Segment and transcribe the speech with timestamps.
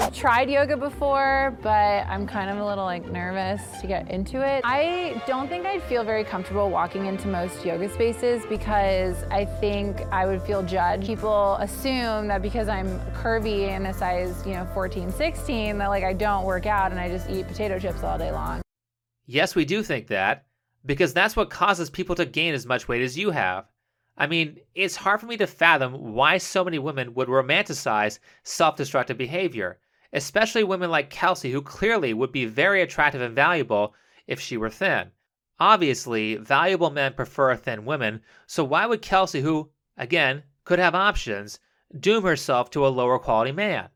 [0.00, 4.46] I've tried yoga before, but I'm kind of a little like nervous to get into
[4.46, 4.60] it.
[4.64, 10.02] I don't think I'd feel very comfortable walking into most yoga spaces because I think
[10.12, 11.04] I would feel judged.
[11.04, 16.04] People assume that because I'm curvy and a size, you know, 14, 16, that like
[16.04, 18.62] I don't work out and I just eat potato chips all day long.
[19.26, 20.46] Yes, we do think that
[20.86, 23.64] because that's what causes people to gain as much weight as you have.
[24.16, 28.76] I mean, it's hard for me to fathom why so many women would romanticize self
[28.76, 29.78] destructive behavior,
[30.12, 33.94] especially women like Kelsey, who clearly would be very attractive and valuable
[34.26, 35.10] if she were thin.
[35.60, 41.58] Obviously, valuable men prefer thin women, so why would Kelsey, who, again, could have options,
[41.98, 43.88] doom herself to a lower quality man?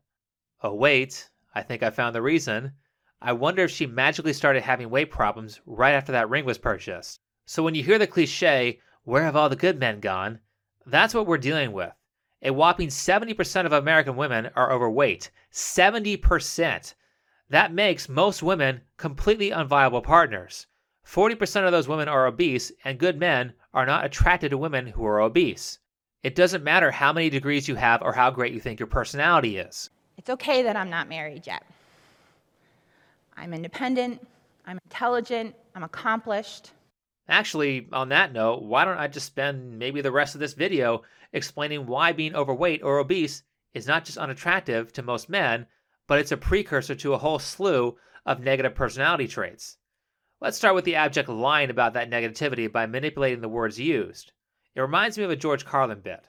[0.61, 2.73] Oh, wait, I think I found the reason.
[3.21, 7.21] I wonder if she magically started having weight problems right after that ring was purchased.
[7.45, 10.39] So when you hear the cliche, where have all the good men gone?
[10.85, 11.93] That's what we're dealing with.
[12.43, 15.31] A whopping 70% of American women are overweight.
[15.51, 16.93] 70%.
[17.49, 20.67] That makes most women completely unviable partners.
[21.07, 25.05] 40% of those women are obese, and good men are not attracted to women who
[25.05, 25.79] are obese.
[26.23, 29.57] It doesn't matter how many degrees you have or how great you think your personality
[29.57, 29.89] is.
[30.17, 31.63] It's okay that I'm not married yet.
[33.35, 34.25] I'm independent,
[34.65, 36.71] I'm intelligent, I'm accomplished.
[37.27, 41.03] Actually, on that note, why don't I just spend maybe the rest of this video
[41.31, 43.43] explaining why being overweight or obese
[43.73, 45.65] is not just unattractive to most men,
[46.07, 49.77] but it's a precursor to a whole slew of negative personality traits.
[50.41, 54.33] Let's start with the abject lying about that negativity by manipulating the words used.
[54.75, 56.25] It reminds me of a George Carlin bit.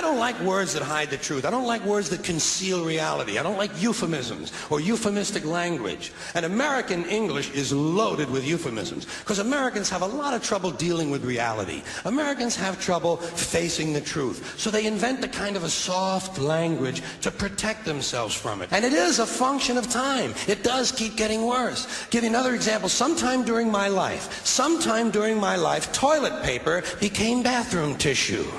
[0.00, 1.44] I don't like words that hide the truth.
[1.44, 3.38] I don't like words that conceal reality.
[3.38, 6.10] I don't like euphemisms or euphemistic language.
[6.34, 11.10] And American English is loaded with euphemisms because Americans have a lot of trouble dealing
[11.10, 11.82] with reality.
[12.06, 14.58] Americans have trouble facing the truth.
[14.58, 18.70] So they invent a kind of a soft language to protect themselves from it.
[18.72, 20.32] And it is a function of time.
[20.48, 22.06] It does keep getting worse.
[22.08, 22.88] Give you another example.
[22.88, 28.50] Sometime during my life, sometime during my life, toilet paper became bathroom tissue.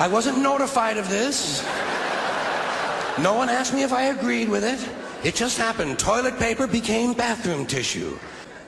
[0.00, 1.60] I wasn't notified of this.
[3.18, 4.78] No one asked me if I agreed with it.
[5.26, 5.98] It just happened.
[5.98, 8.16] Toilet paper became bathroom tissue.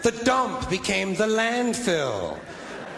[0.03, 2.37] The dump became the landfill.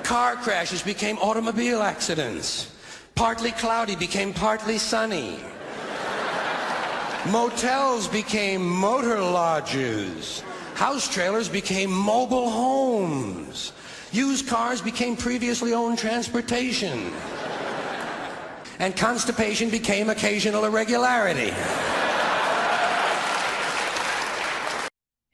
[0.03, 2.75] Car crashes became automobile accidents.
[3.15, 5.39] Partly cloudy became partly sunny.
[7.31, 10.43] Motels became motor lodges.
[10.75, 13.73] House trailers became mobile homes.
[14.11, 17.13] Used cars became previously owned transportation
[18.83, 21.53] and constipation became occasional irregularity.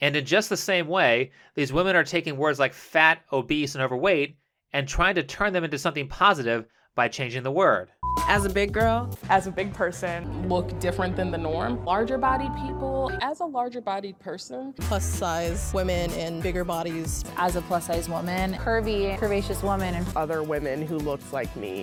[0.02, 3.82] And in just the same way, these women are taking words like fat, obese, and
[3.82, 4.36] overweight
[4.74, 7.88] and trying to turn them into something positive by changing the word.
[8.28, 11.82] As a big girl, as a big person, look different than the norm.
[11.86, 14.74] Larger bodied people, as a larger bodied person.
[14.74, 17.24] Plus size women and bigger bodies.
[17.38, 21.82] As a plus size woman, curvy, curvaceous woman, and other women who looks like me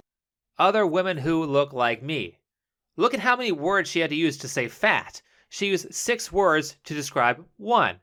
[0.57, 2.39] other women who look like me.
[2.97, 5.21] Look at how many words she had to use to say fat.
[5.49, 7.99] She used six words to describe one.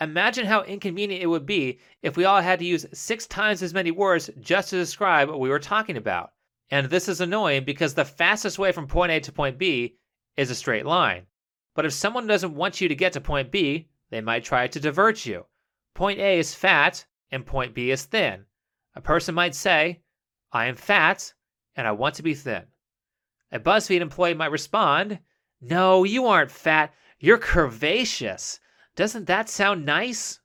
[0.00, 3.74] Imagine how inconvenient it would be if we all had to use six times as
[3.74, 6.32] many words just to describe what we were talking about.
[6.70, 9.96] And this is annoying because the fastest way from point A to point B
[10.36, 11.26] is a straight line.
[11.74, 14.80] But if someone doesn't want you to get to point B, they might try to
[14.80, 15.46] divert you.
[15.94, 18.44] Point A is fat and point B is thin.
[18.94, 20.00] A person might say,
[20.52, 21.34] I am fat
[21.78, 22.64] and I want to be thin.
[23.52, 25.20] A BuzzFeed employee might respond,
[25.60, 28.58] No, you aren't fat, you're curvaceous.
[28.96, 30.40] Doesn't that sound nice?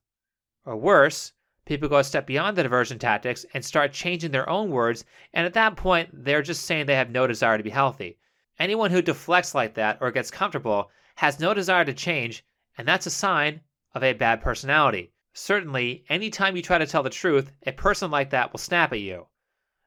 [0.63, 1.33] Or worse,
[1.65, 5.43] people go a step beyond the diversion tactics and start changing their own words, and
[5.43, 8.19] at that point, they're just saying they have no desire to be healthy.
[8.59, 12.45] Anyone who deflects like that or gets comfortable has no desire to change,
[12.77, 13.61] and that's a sign
[13.95, 15.11] of a bad personality.
[15.33, 18.99] Certainly, anytime you try to tell the truth, a person like that will snap at
[18.99, 19.25] you.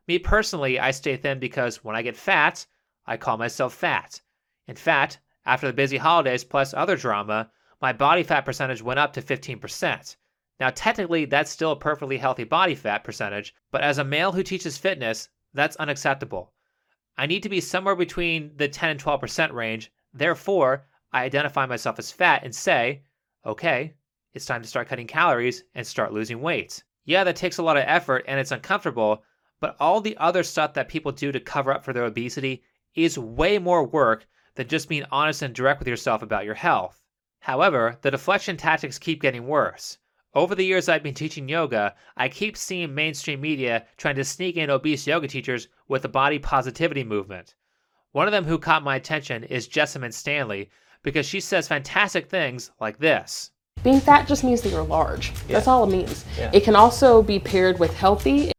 [0.08, 2.66] Me personally, I stay thin because when I get fat,
[3.06, 4.20] I call myself fat.
[4.68, 7.50] In fact, after the busy holidays plus other drama,
[7.80, 10.16] my body fat percentage went up to 15%.
[10.58, 14.42] Now, technically, that's still a perfectly healthy body fat percentage, but as a male who
[14.42, 16.52] teaches fitness, that's unacceptable.
[17.18, 19.92] I need to be somewhere between the 10 and 12% range.
[20.12, 23.02] Therefore, I identify myself as fat and say,
[23.44, 23.94] okay,
[24.34, 26.84] it's time to start cutting calories and start losing weight.
[27.04, 29.24] Yeah, that takes a lot of effort and it's uncomfortable,
[29.60, 32.62] but all the other stuff that people do to cover up for their obesity
[32.94, 37.02] is way more work than just being honest and direct with yourself about your health.
[37.40, 39.98] However, the deflection tactics keep getting worse.
[40.34, 44.56] Over the years I've been teaching yoga, I keep seeing mainstream media trying to sneak
[44.56, 47.54] in obese yoga teachers with the body positivity movement.
[48.12, 50.70] One of them who caught my attention is Jessamyn Stanley,
[51.02, 53.50] because she says fantastic things like this.
[53.82, 55.32] Being fat just means that you're large.
[55.46, 56.24] That's all it means.
[56.38, 56.50] Yeah.
[56.52, 58.52] It can also be paired with healthy.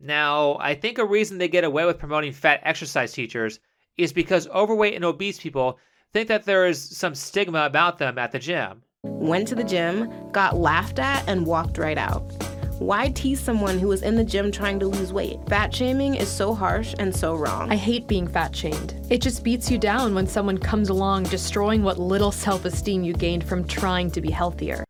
[0.00, 3.60] Now, I think a reason they get away with promoting fat exercise teachers
[3.98, 5.78] is because overweight and obese people
[6.12, 8.82] think that there is some stigma about them at the gym.
[9.02, 12.32] Went to the gym, got laughed at, and walked right out.
[12.78, 15.38] Why tease someone who is in the gym trying to lose weight?
[15.48, 17.70] Fat shaming is so harsh and so wrong.
[17.70, 18.94] I hate being fat shamed.
[19.10, 23.12] It just beats you down when someone comes along destroying what little self esteem you
[23.12, 24.82] gained from trying to be healthier.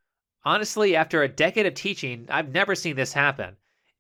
[0.45, 3.57] Honestly, after a decade of teaching, I've never seen this happen.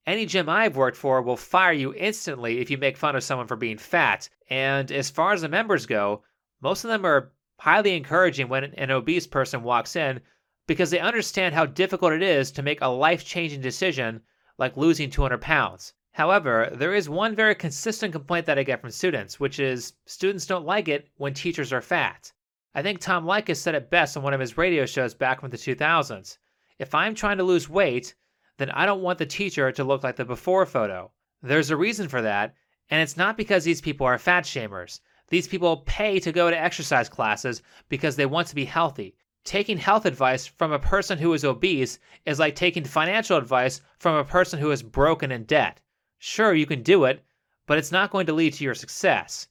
[0.06, 3.46] Any gym I've worked for will fire you instantly if you make fun of someone
[3.46, 4.28] for being fat.
[4.48, 6.22] And as far as the members go,
[6.60, 10.20] most of them are highly encouraging when an obese person walks in
[10.66, 14.22] because they understand how difficult it is to make a life changing decision
[14.56, 15.92] like losing 200 pounds.
[16.12, 20.46] However, there is one very consistent complaint that I get from students, which is students
[20.46, 22.32] don't like it when teachers are fat.
[22.74, 25.50] I think Tom Leykis said it best on one of his radio shows back from
[25.50, 26.38] the 2000s.
[26.78, 28.14] If I'm trying to lose weight,
[28.60, 31.10] then I don't want the teacher to look like the before photo.
[31.42, 32.54] There's a reason for that,
[32.90, 35.00] and it's not because these people are fat shamers.
[35.28, 39.16] These people pay to go to exercise classes because they want to be healthy.
[39.44, 44.14] Taking health advice from a person who is obese is like taking financial advice from
[44.14, 45.80] a person who is broken in debt.
[46.18, 47.24] Sure, you can do it,
[47.66, 49.48] but it's not going to lead to your success.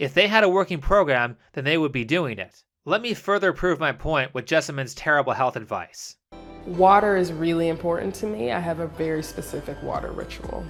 [0.00, 2.64] If they had a working program, then they would be doing it.
[2.84, 6.16] Let me further prove my point with Jessamyn's terrible health advice.
[6.66, 8.52] Water is really important to me.
[8.52, 10.64] I have a very specific water ritual.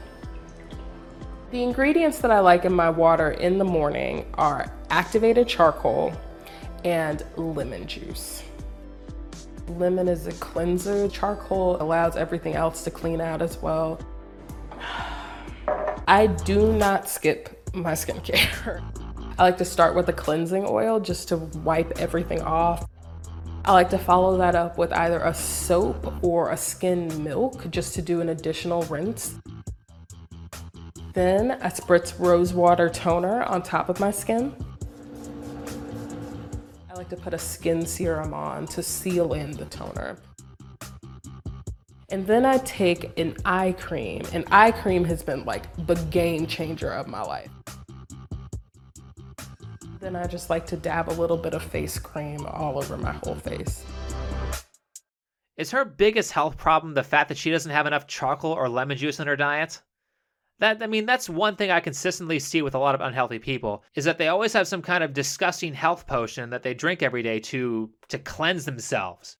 [1.50, 6.12] The ingredients that I like in my water in the morning are activated charcoal
[6.84, 8.42] and lemon juice.
[9.68, 14.00] Lemon is a cleanser, charcoal allows everything else to clean out as well.
[16.06, 18.82] I do not skip my skincare.
[19.38, 22.88] I like to start with a cleansing oil just to wipe everything off.
[23.68, 27.94] I like to follow that up with either a soap or a skin milk just
[27.96, 29.34] to do an additional rinse.
[31.12, 34.56] Then I spritz rose water toner on top of my skin.
[36.90, 40.16] I like to put a skin serum on to seal in the toner.
[42.08, 46.46] And then I take an eye cream, and eye cream has been like the game
[46.46, 47.50] changer of my life.
[50.08, 53.12] Then I just like to dab a little bit of face cream all over my
[53.12, 53.84] whole face.
[55.58, 58.96] Is her biggest health problem the fact that she doesn't have enough charcoal or lemon
[58.96, 59.82] juice in her diet?
[60.60, 63.84] That I mean that's one thing I consistently see with a lot of unhealthy people
[63.94, 67.22] is that they always have some kind of disgusting health potion that they drink every
[67.22, 69.36] day to to cleanse themselves.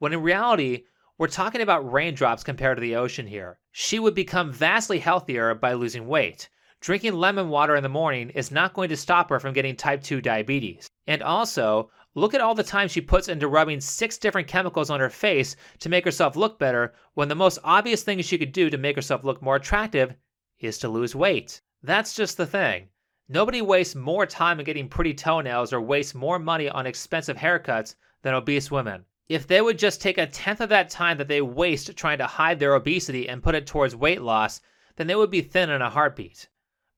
[0.00, 0.84] When in reality,
[1.16, 3.58] we're talking about raindrops compared to the ocean here.
[3.72, 6.50] She would become vastly healthier by losing weight.
[6.82, 10.02] Drinking lemon water in the morning is not going to stop her from getting type
[10.02, 10.88] 2 diabetes.
[11.06, 14.98] And also, look at all the time she puts into rubbing six different chemicals on
[14.98, 18.70] her face to make herself look better when the most obvious thing she could do
[18.70, 20.14] to make herself look more attractive
[20.58, 21.60] is to lose weight.
[21.82, 22.88] That's just the thing.
[23.28, 27.94] Nobody wastes more time in getting pretty toenails or wastes more money on expensive haircuts
[28.22, 29.04] than obese women.
[29.28, 32.26] If they would just take a tenth of that time that they waste trying to
[32.26, 34.62] hide their obesity and put it towards weight loss,
[34.96, 36.48] then they would be thin in a heartbeat.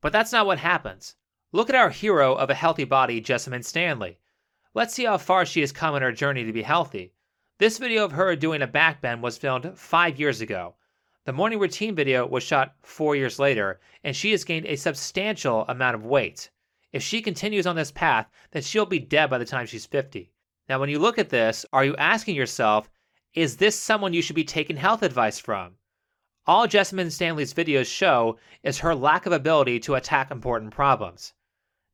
[0.03, 1.15] But that's not what happens.
[1.53, 4.19] Look at our hero of a healthy body, Jessamyn Stanley.
[4.75, 7.15] Let's see how far she has come in her journey to be healthy.
[7.59, 10.75] This video of her doing a back bend was filmed five years ago.
[11.25, 15.65] The morning routine video was shot four years later, and she has gained a substantial
[15.69, 16.51] amount of weight.
[16.93, 20.33] If she continues on this path, then she'll be dead by the time she's 50.
[20.69, 22.91] Now, when you look at this, are you asking yourself,
[23.35, 25.77] is this someone you should be taking health advice from?
[26.45, 31.35] All Jessamyn Stanley's videos show is her lack of ability to attack important problems.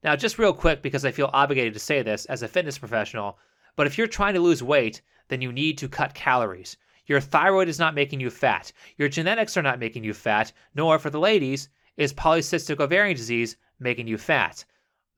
[0.03, 3.39] Now, just real quick, because I feel obligated to say this as a fitness professional,
[3.77, 6.79] but if you're trying to lose weight, then you need to cut calories.
[7.05, 8.73] Your thyroid is not making you fat.
[8.97, 13.59] Your genetics are not making you fat, nor, for the ladies, is polycystic ovarian disease
[13.79, 14.65] making you fat.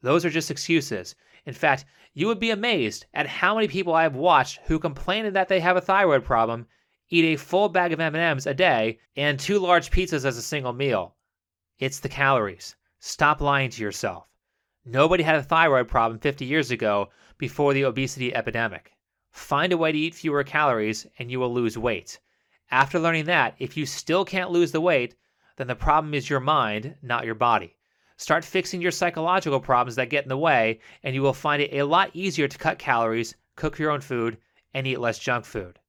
[0.02, 1.14] Those are just excuses.
[1.46, 1.84] In fact,
[2.14, 5.60] you would be amazed at how many people I have watched who complain that they
[5.60, 6.66] have a thyroid problem
[7.10, 10.72] eat a full bag of M&Ms a day and two large pizzas as a single
[10.72, 11.16] meal.
[11.80, 12.76] It's the calories.
[13.00, 14.28] Stop lying to yourself.
[14.84, 18.92] Nobody had a thyroid problem 50 years ago before the obesity epidemic.
[19.32, 22.20] Find a way to eat fewer calories and you will lose weight.
[22.70, 25.16] After learning that, if you still can't lose the weight,
[25.56, 27.76] then the problem is your mind, not your body.
[28.16, 31.74] Start fixing your psychological problems that get in the way, and you will find it
[31.74, 34.38] a lot easier to cut calories, cook your own food,
[34.72, 35.79] and eat less junk food.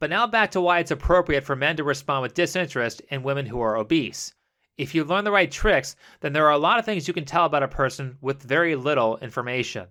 [0.00, 3.44] But now back to why it's appropriate for men to respond with disinterest in women
[3.44, 4.32] who are obese.
[4.78, 7.26] If you learn the right tricks, then there are a lot of things you can
[7.26, 9.88] tell about a person with very little information.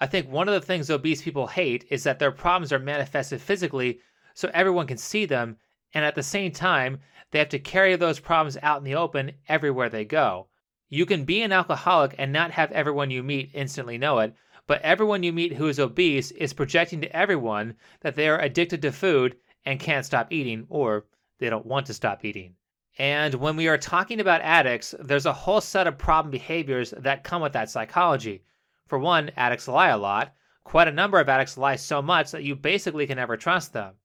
[0.00, 3.40] I think one of the things obese people hate is that their problems are manifested
[3.40, 3.98] physically
[4.32, 5.56] so everyone can see them,
[5.92, 7.00] and at the same time,
[7.32, 10.46] they have to carry those problems out in the open everywhere they go.
[10.88, 14.34] You can be an alcoholic and not have everyone you meet instantly know it,
[14.68, 18.82] but everyone you meet who is obese is projecting to everyone that they are addicted
[18.82, 19.34] to food
[19.68, 21.04] and can't stop eating, or
[21.38, 22.54] they don't want to stop eating.
[22.98, 27.22] And when we are talking about addicts, there's a whole set of problem behaviors that
[27.22, 28.42] come with that psychology.
[28.86, 30.32] For one, addicts lie a lot.
[30.64, 33.96] Quite a number of addicts lie so much that you basically can never trust them.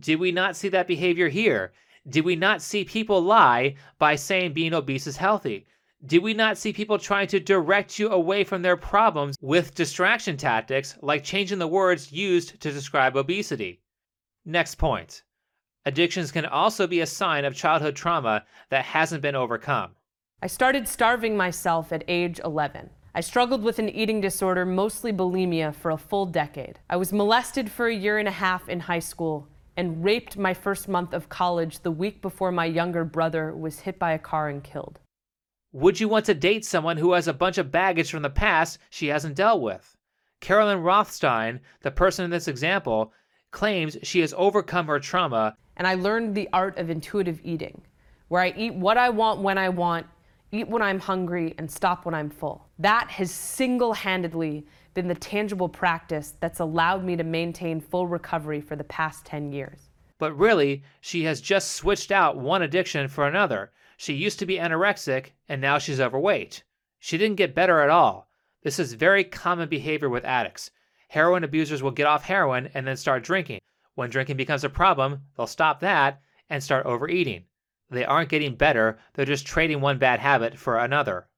[0.00, 1.74] Did we not see that behavior here?
[2.08, 5.66] Did we not see people lie by saying being obese is healthy?
[6.06, 10.38] Did we not see people trying to direct you away from their problems with distraction
[10.38, 13.81] tactics like changing the words used to describe obesity?
[14.44, 15.22] Next point.
[15.84, 19.92] Addictions can also be a sign of childhood trauma that hasn't been overcome.
[20.42, 22.90] I started starving myself at age 11.
[23.14, 26.80] I struggled with an eating disorder, mostly bulimia, for a full decade.
[26.90, 29.46] I was molested for a year and a half in high school
[29.76, 33.98] and raped my first month of college the week before my younger brother was hit
[33.98, 34.98] by a car and killed.
[35.72, 38.78] Would you want to date someone who has a bunch of baggage from the past
[38.90, 39.96] she hasn't dealt with?
[40.40, 43.12] Carolyn Rothstein, the person in this example,
[43.52, 47.80] claims she has overcome her trauma and I learned the art of intuitive eating,
[48.28, 50.06] where I eat what I want when I want,
[50.50, 52.68] eat when I'm hungry, and stop when I'm full.
[52.78, 58.60] That has single handedly been the tangible practice that's allowed me to maintain full recovery
[58.60, 59.90] for the past 10 years.
[60.18, 63.72] But really, she has just switched out one addiction for another.
[63.96, 66.62] She used to be anorexic, and now she's overweight.
[66.98, 68.28] She didn't get better at all.
[68.62, 70.70] This is very common behavior with addicts.
[71.12, 73.60] Heroin abusers will get off heroin and then start drinking.
[73.96, 77.44] When drinking becomes a problem, they'll stop that and start overeating.
[77.90, 81.28] They aren't getting better, they're just trading one bad habit for another.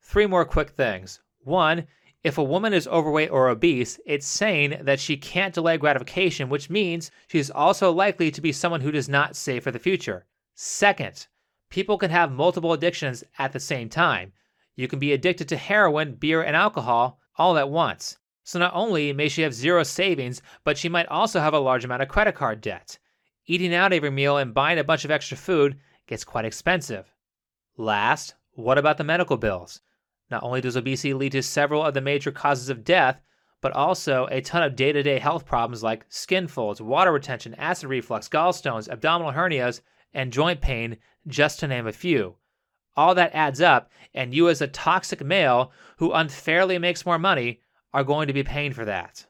[0.00, 1.20] Three more quick things.
[1.40, 1.86] One,
[2.24, 6.70] if a woman is overweight or obese, it's saying that she can't delay gratification, which
[6.70, 10.24] means she's also likely to be someone who does not save for the future.
[10.54, 11.26] Second,
[11.68, 14.32] people can have multiple addictions at the same time.
[14.74, 18.16] You can be addicted to heroin, beer, and alcohol all at once.
[18.48, 21.84] So not only may she have zero savings, but she might also have a large
[21.84, 22.98] amount of credit card debt.
[23.44, 27.12] Eating out every meal and buying a bunch of extra food gets quite expensive.
[27.76, 29.82] Last, what about the medical bills?
[30.30, 33.20] Not only does obesity lead to several of the major causes of death,
[33.60, 37.54] but also a ton of day to day health problems like skin folds, water retention,
[37.56, 39.82] acid reflux, gallstones, abdominal hernias,
[40.14, 42.36] and joint pain, just to name a few.
[42.96, 47.60] All that adds up, and you, as a toxic male who unfairly makes more money,
[47.92, 49.26] are going to be paying for that.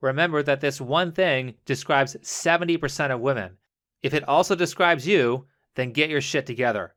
[0.00, 3.58] Remember that this one thing describes 70% of women.
[4.02, 6.94] If it also describes you, then get your shit together.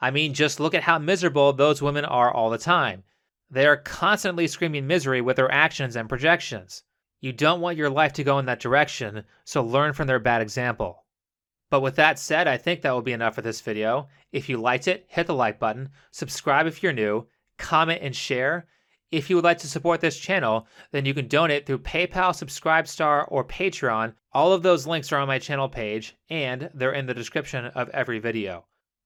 [0.00, 3.04] I mean, just look at how miserable those women are all the time.
[3.48, 6.82] They are constantly screaming misery with their actions and projections.
[7.20, 10.42] You don't want your life to go in that direction, so learn from their bad
[10.42, 11.04] example.
[11.70, 14.08] But with that said, I think that will be enough for this video.
[14.32, 18.66] If you liked it, hit the like button, subscribe if you're new, comment and share,
[19.12, 23.26] if you would like to support this channel, then you can donate through PayPal, Subscribestar,
[23.28, 24.14] or Patreon.
[24.32, 27.90] All of those links are on my channel page, and they're in the description of
[27.90, 28.64] every video.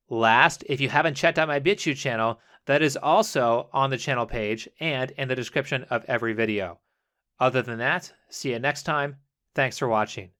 [0.08, 4.26] Last, if you haven't checked out my BitChute channel, that is also on the channel
[4.26, 6.78] page and in the description of every video.
[7.40, 9.16] Other than that, see you next time.
[9.54, 10.30] Thanks for watching.